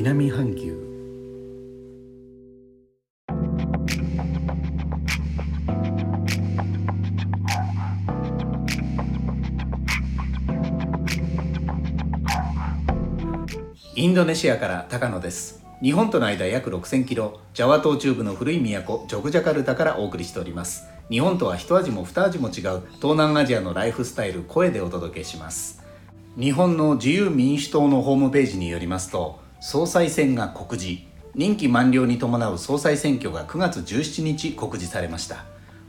[0.00, 0.78] 南半球。
[13.96, 15.64] インドネシアから高野です。
[15.82, 20.86] 日本との間約6000キロジャワ島中部の古い都ジョグジャカルタからお送りしております。
[21.10, 22.52] 日本とは一味も二味も違う
[22.98, 25.82] 東南アジアのライフスタイル声でお届けします。
[26.38, 31.02] 日本の自由民主党のホームページによりますと総裁選が告示。
[31.34, 35.44] 任期満了に伴う総裁選挙が9月17日告示されました。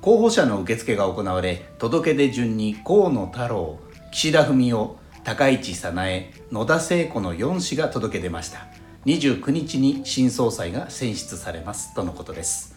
[0.00, 3.78] 候補者の受付が行われ届け出順に河野太郎
[4.10, 4.88] 岸田文雄
[5.22, 8.66] 高市早苗野田聖子の4氏が届け出ました。
[9.06, 11.94] 29日に新総裁が選出されます。
[11.94, 12.76] とのことです。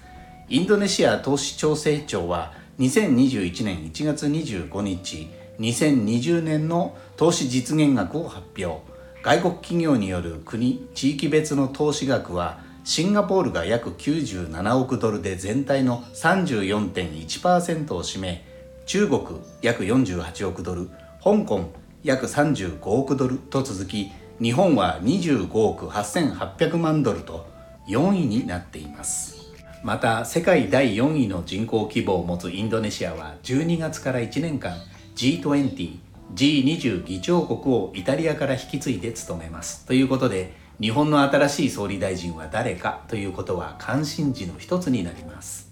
[0.49, 8.94] インドネシア投資調整庁は2021年1月25日2020年の投資実現額を発表。
[9.25, 18.45] 外国企業による国地域別の投資額はシンガポールが約97億ドルで全体の34.1%を占め
[18.85, 19.21] 中国
[19.63, 20.91] 約48億ドル
[21.23, 21.71] 香港
[22.03, 27.47] 約35億ドルと続き日本は25億8800万ドルと
[27.87, 29.37] 4位になっています。
[29.81, 34.77] また世界第4位の人口規模を持つインドネシアは12月から1年間
[35.15, 39.85] G20、G20 議長国をイタリアから引き継いで務めます。
[39.85, 45.71] ということで、日本の新しい総理大臣は誰かということは関心事の一つになります。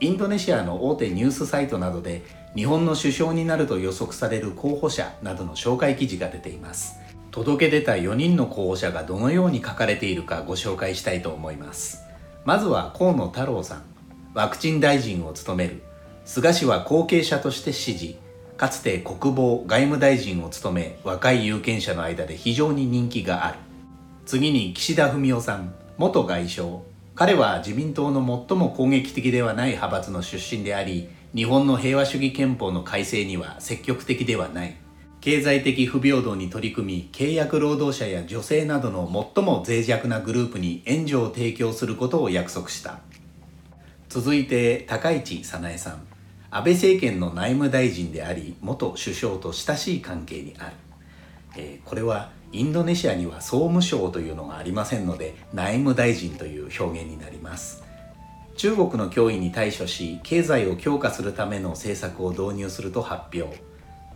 [0.00, 2.22] インドネシアの大手ニュースサイトなどで
[2.54, 6.96] 日本の首相になると予測される候補者などの紹介記事が出ています。
[7.30, 12.02] 届け出た4人の候補者がどのように書かれているかご紹介したいと思います。
[12.44, 13.82] まずは河野太郎さん、
[14.34, 15.82] ワクチン大臣を務める。
[16.24, 18.18] 菅氏は後継者として支持。
[18.56, 23.58] かつて国防外務大臣を務め若い有権者の間で非常に人気がある。
[24.24, 26.78] 次に岸田文雄さん元外相。
[27.14, 34.76] 彼は自民党の最も攻撃的ではない派閥の出身であり日本の平和主義憲法の改正には積極的ではない。
[35.20, 43.00] 経済的不平等に取り組み契約労働者や女性などの最も脆弱なグループに援助を提供することを約束した。
[44.08, 46.15] 続いて高市早苗さん。
[46.56, 50.72] 安倍政権の内務大臣であり元首相と親しい関係にある、
[51.54, 57.84] えー、これはインドネシアには総務省というのがありませんので内務大臣という表現になります。
[58.56, 63.60] 中国の脅威に対処し経済を強化するための政策を導入すると発表。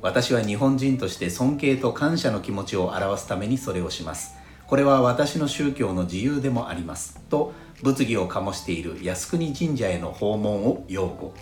[0.00, 4.34] 私は日本人として尊敬と感謝の気持ちを表すためにそれをします。
[4.66, 7.20] これは私の宗教の自由でもあります。
[7.28, 7.52] と
[7.82, 11.34] 物議を醸している靖国神社への訪問を擁護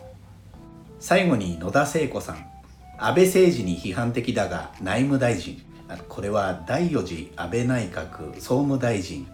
[1.00, 2.44] 最後に野田聖子さん。
[2.98, 5.62] 安倍政治に批判的だが内務大臣。
[6.08, 9.26] これは第4次安倍内閣総務大臣。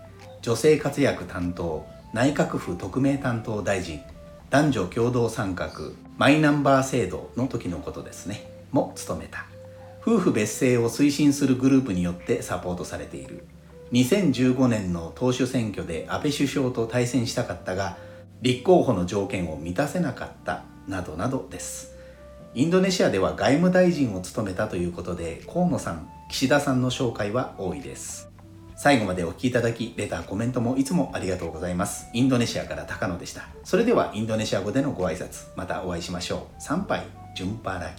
[0.42, 4.00] 女性活躍担当内閣府特命担当大臣。
[4.50, 5.70] 男女共同参画
[6.19, 8.46] マイナンバー制度の時のことですね。
[8.70, 9.46] も務めた。
[10.02, 13.46] 夫婦別姓を推進するグループによってサポートされている。
[13.92, 17.96] 2015年の党首選挙で安倍首相と対戦したかったが
[18.42, 20.64] 立候補の条件を満たせなかった。
[20.89, 21.95] などなどです。
[22.55, 28.31] インドネシアでは外務大臣を務めたということで河野さん岸田さんの紹介は多いです。
[28.77, 32.06] 最後までお聴きいただきレターコメントもいつもありがとうございます。
[32.12, 33.49] インドネシアから高野でした。
[33.62, 36.62] それではインドネシア語でのご挨拶またお会いしましょう。
[36.62, 37.03] 参拝
[37.34, 37.94] 順パラギ